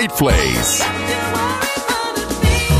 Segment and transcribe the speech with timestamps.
[0.00, 0.80] Right place.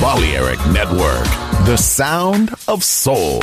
[0.01, 1.25] Balearic Network,
[1.67, 3.43] the sound of soul.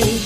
[0.00, 0.25] way.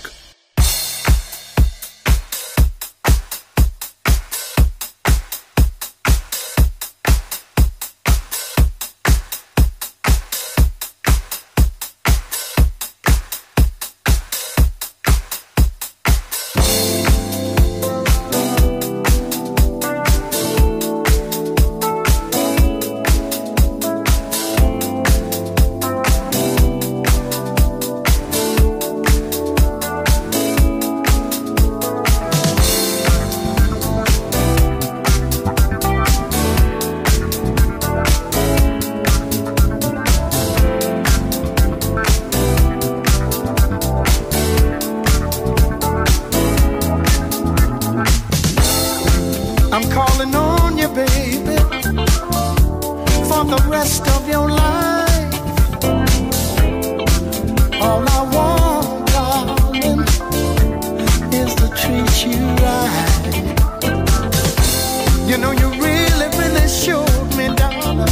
[65.31, 68.11] You know, you really, really showed me, darling,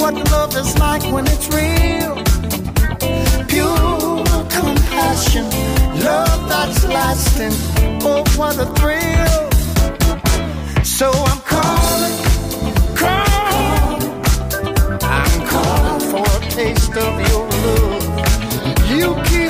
[0.00, 2.16] what love is like when it's real.
[3.46, 5.44] Pure compassion,
[6.02, 7.52] love that's lasting.
[8.02, 9.48] Oh, what a thrill.
[10.82, 12.16] So I'm calling,
[12.96, 14.02] calling,
[15.04, 18.90] I'm calling for a taste of your love.
[18.90, 19.49] You keep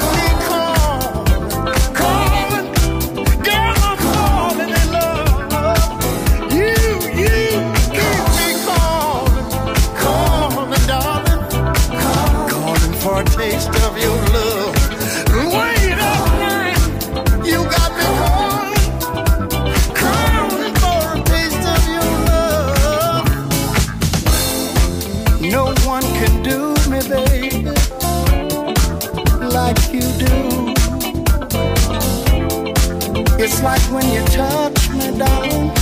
[33.52, 35.72] It's like when you touch me, darling,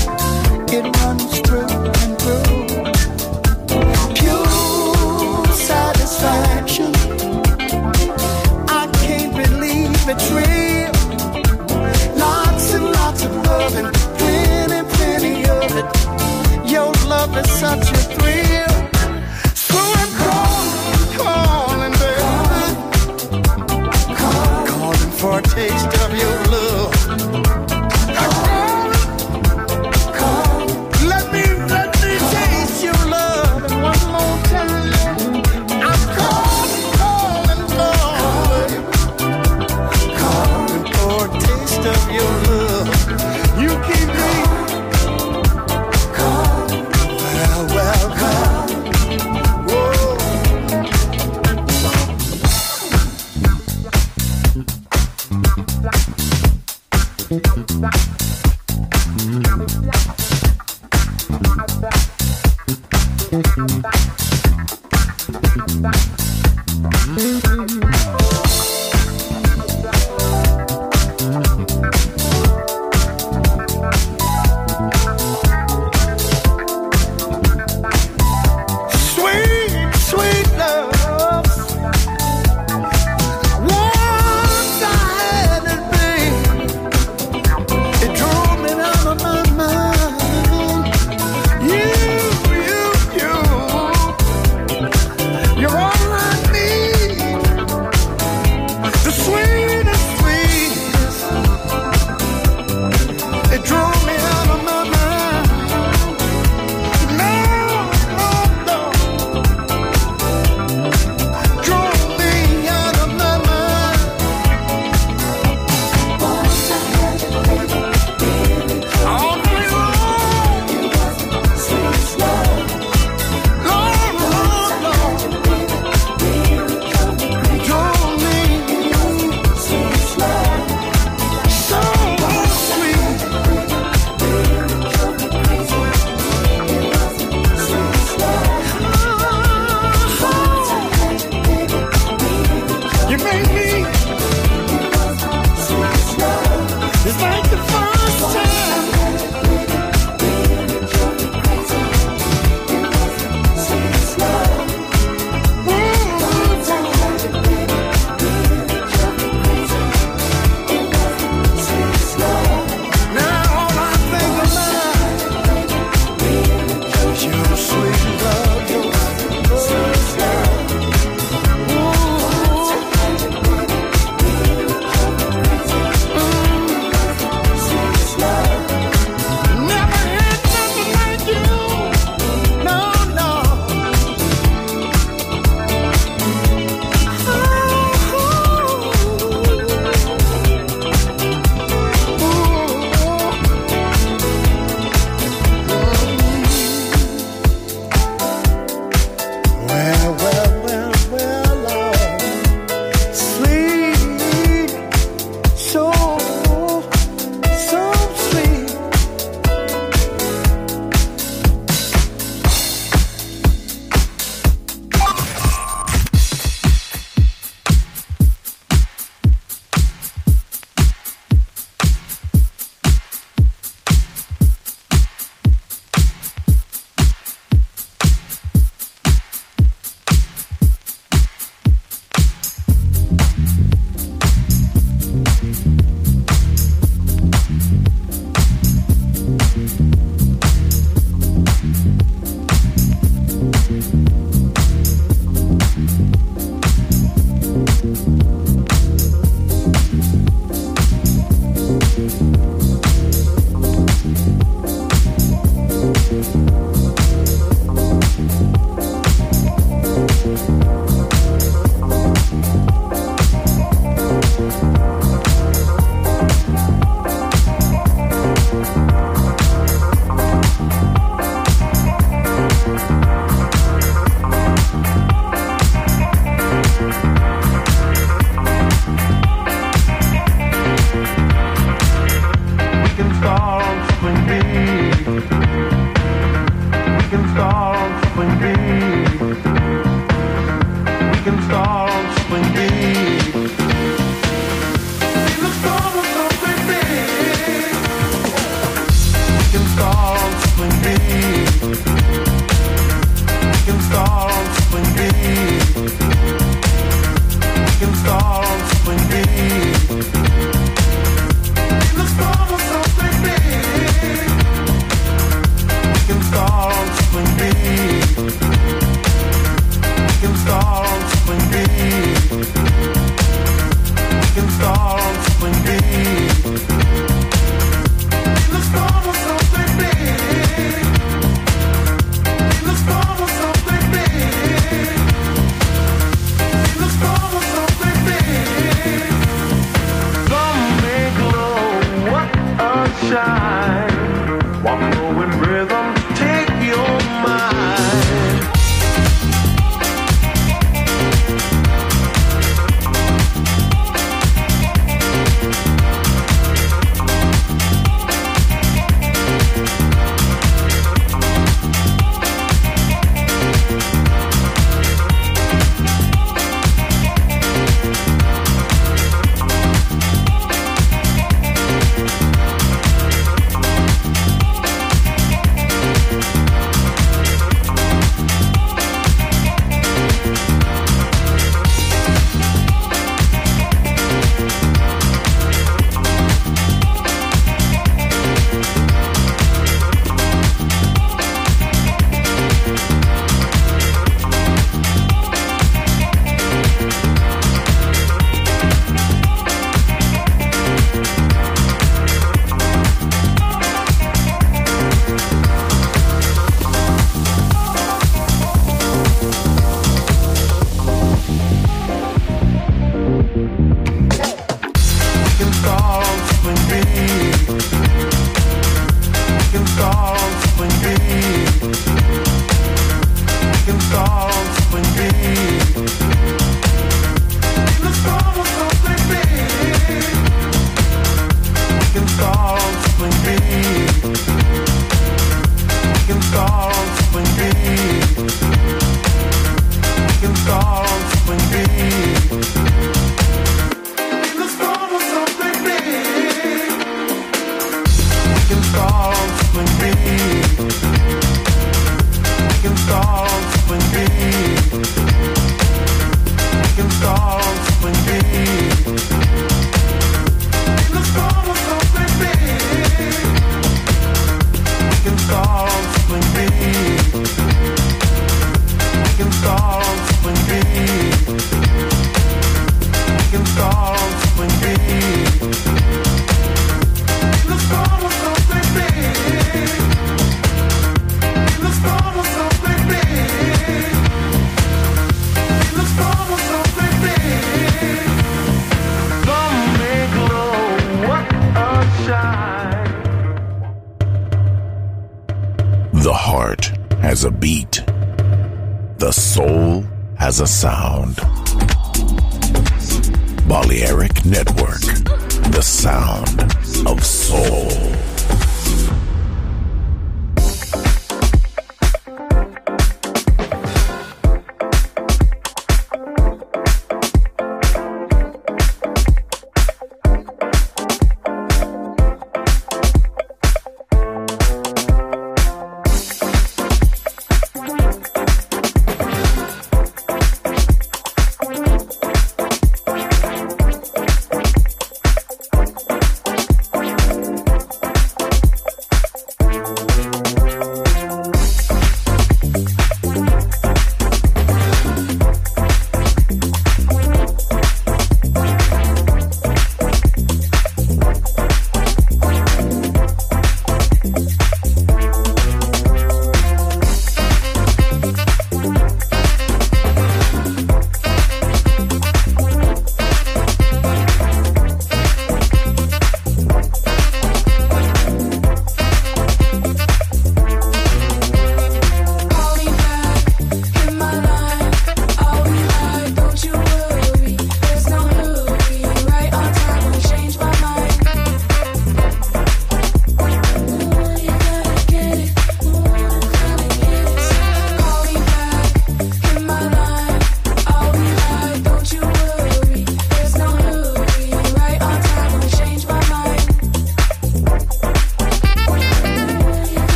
[0.72, 1.68] it runs through
[2.00, 2.64] and through.
[4.14, 6.94] Pure satisfaction.
[8.80, 10.92] I can't believe it's real.
[12.16, 16.70] Lots and lots of loving, plenty, plenty of it.
[16.72, 17.97] Your love is such a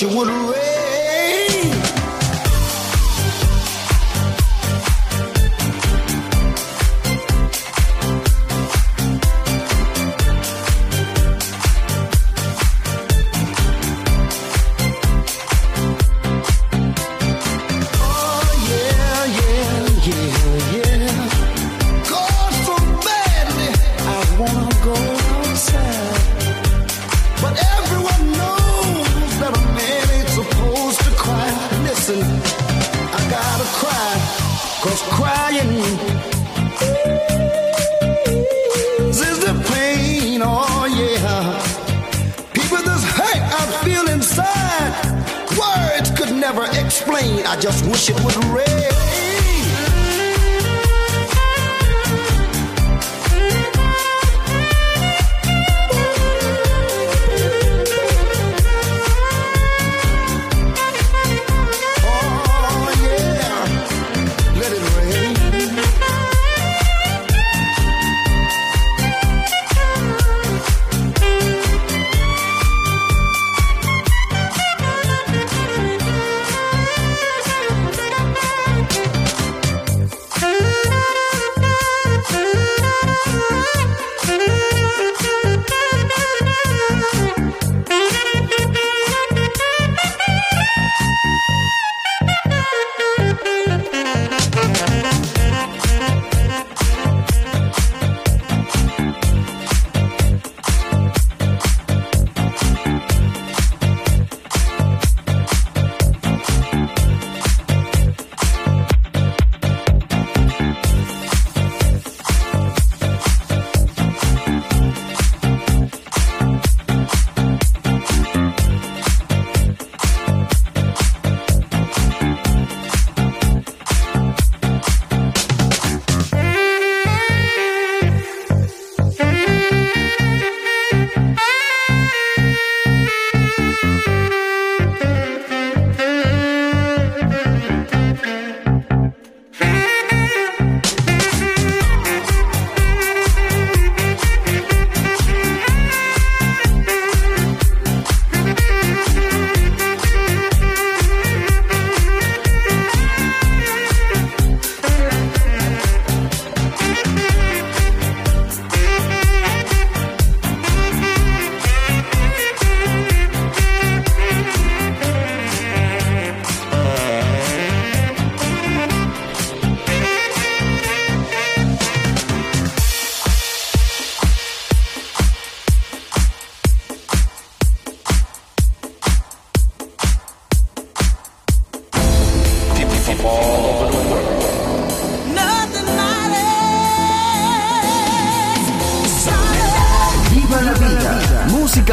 [0.00, 0.59] She would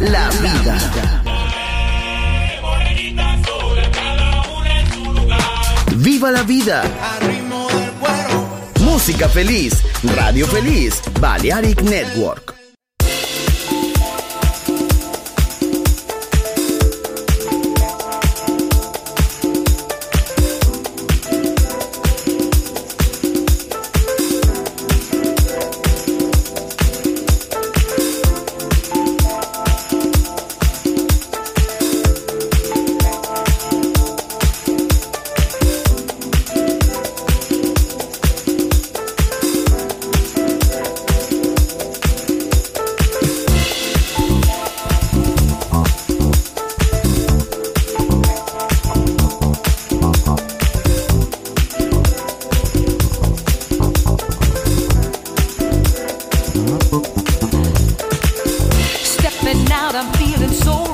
[0.00, 1.22] la vida.
[5.96, 6.82] ¡Viva la vida!
[8.80, 9.82] Música feliz,
[10.16, 12.51] radio feliz, Balearic Network.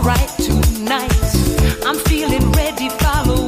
[0.09, 1.13] Right tonight.
[1.85, 3.48] I'm feeling ready, following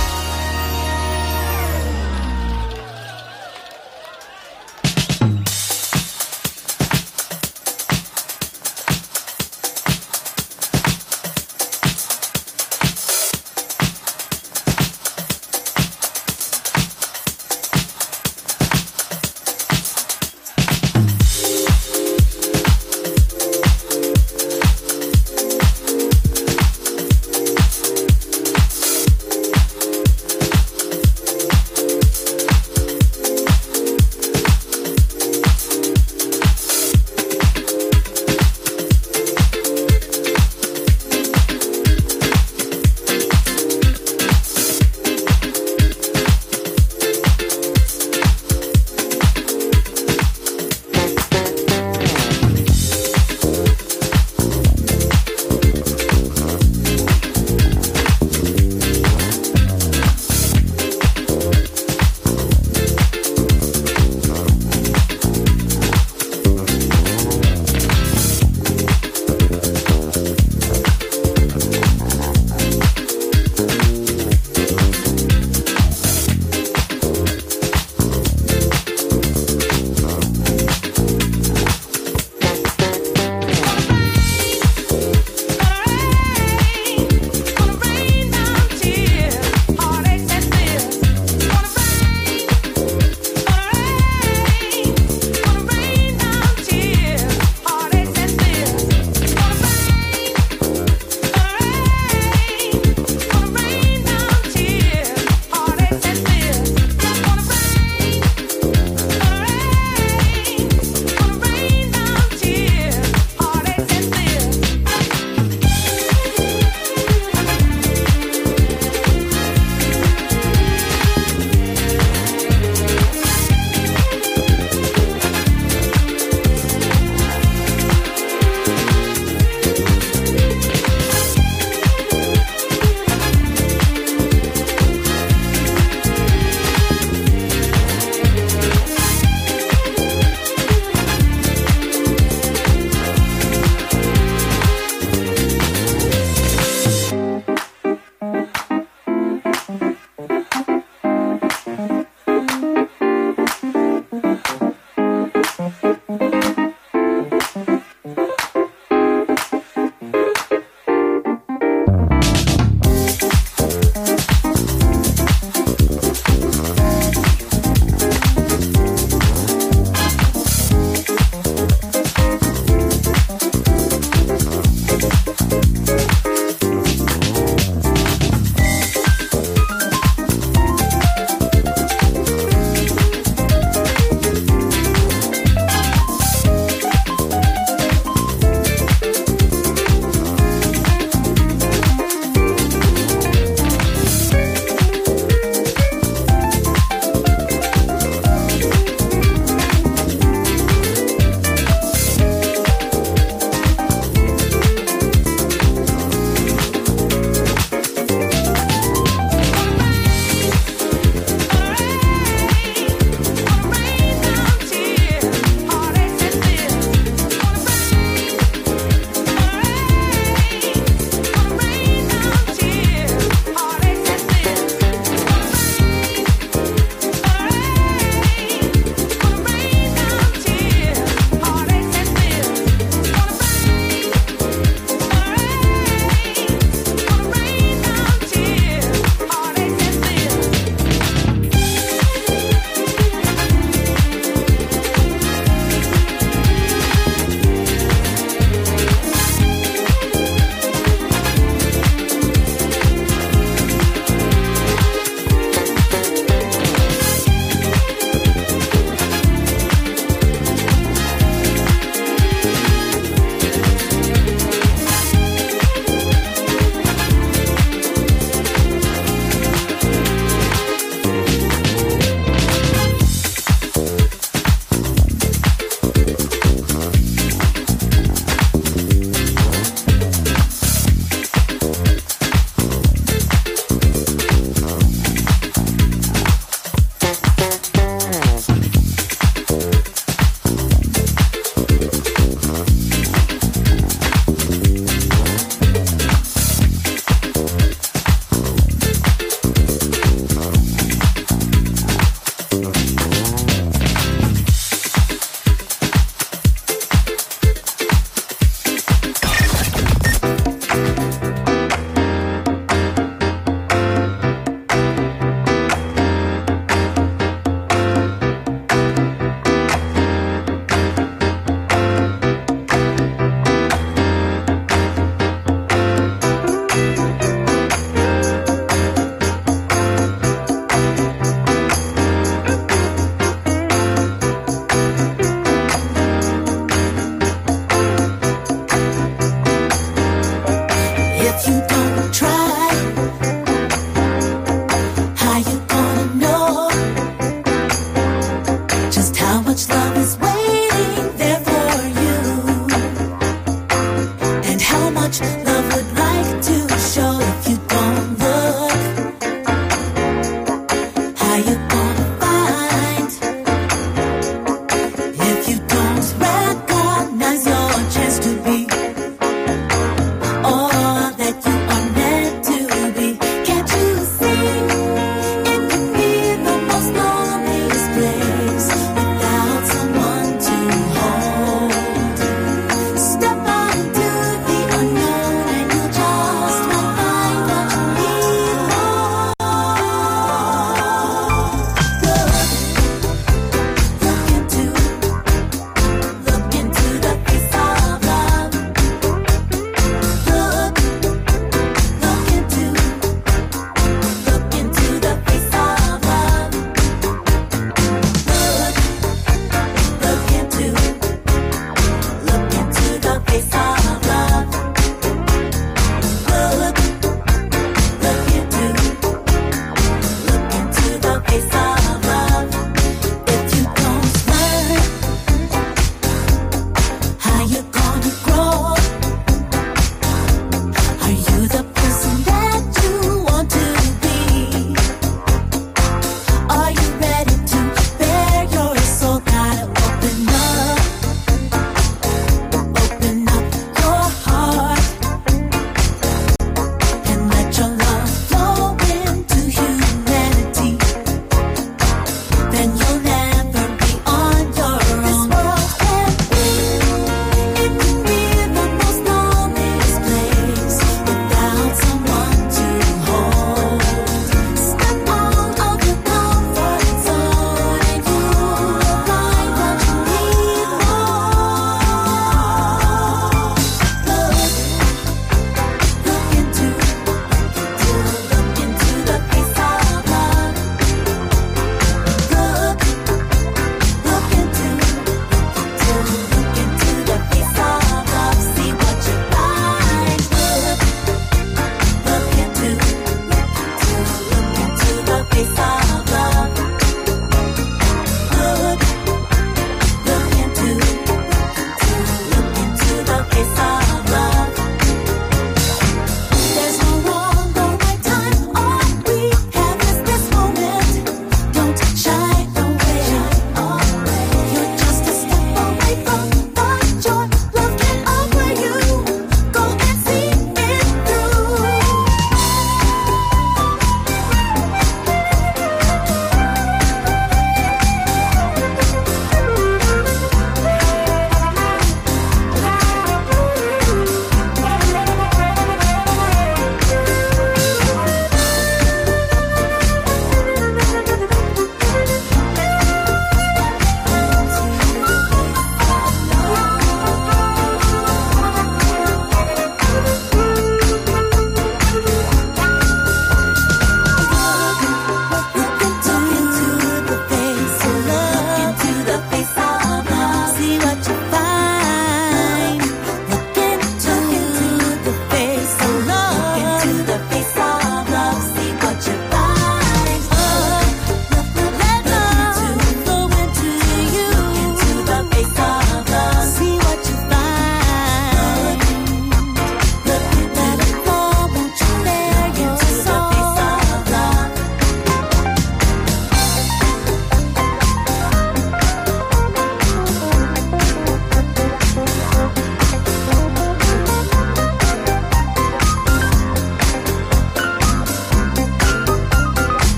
[341.23, 343.30] Yet you don't try.